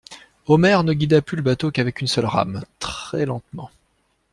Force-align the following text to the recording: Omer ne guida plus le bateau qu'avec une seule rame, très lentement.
Omer 0.47 0.83
ne 0.83 0.93
guida 0.93 1.21
plus 1.21 1.35
le 1.37 1.43
bateau 1.43 1.69
qu'avec 1.69 2.01
une 2.01 2.07
seule 2.07 2.25
rame, 2.25 2.63
très 2.79 3.23
lentement. 3.27 3.69